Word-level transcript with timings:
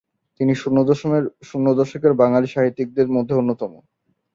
তিনি 0.39 0.53
শূন্য 1.49 1.67
দশকের 1.79 2.13
বাঙালি 2.21 2.47
সাহিত্যিকদের 2.47 3.07
মধ্যে 3.15 3.33
অন্যতম। 3.35 3.71